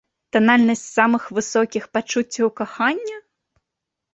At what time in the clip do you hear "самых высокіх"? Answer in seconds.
0.99-1.83